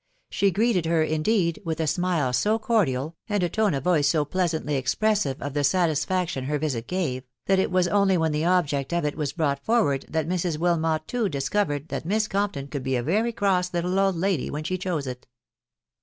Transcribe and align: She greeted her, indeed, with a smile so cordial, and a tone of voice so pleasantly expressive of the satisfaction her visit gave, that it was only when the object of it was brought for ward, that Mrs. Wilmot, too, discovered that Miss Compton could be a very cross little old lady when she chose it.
She 0.31 0.49
greeted 0.49 0.87
her, 0.87 1.03
indeed, 1.03 1.61
with 1.63 1.79
a 1.79 1.85
smile 1.85 2.33
so 2.33 2.57
cordial, 2.57 3.15
and 3.29 3.43
a 3.43 3.49
tone 3.49 3.75
of 3.75 3.83
voice 3.83 4.07
so 4.07 4.25
pleasantly 4.25 4.73
expressive 4.75 5.39
of 5.39 5.53
the 5.53 5.63
satisfaction 5.63 6.45
her 6.45 6.57
visit 6.57 6.87
gave, 6.87 7.23
that 7.45 7.59
it 7.59 7.69
was 7.69 7.87
only 7.87 8.17
when 8.17 8.31
the 8.31 8.43
object 8.43 8.93
of 8.93 9.05
it 9.05 9.15
was 9.15 9.31
brought 9.31 9.63
for 9.63 9.83
ward, 9.83 10.05
that 10.09 10.27
Mrs. 10.27 10.57
Wilmot, 10.57 11.03
too, 11.07 11.29
discovered 11.29 11.89
that 11.89 12.03
Miss 12.07 12.27
Compton 12.27 12.67
could 12.67 12.81
be 12.81 12.95
a 12.95 13.03
very 13.03 13.31
cross 13.31 13.71
little 13.75 13.99
old 13.99 14.15
lady 14.15 14.49
when 14.49 14.63
she 14.63 14.75
chose 14.75 15.05
it. 15.05 15.27